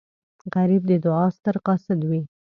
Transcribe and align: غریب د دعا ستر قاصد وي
غریب 0.53 0.83
د 0.87 0.93
دعا 1.05 1.25
ستر 1.37 1.55
قاصد 1.65 1.99
وي 2.09 2.21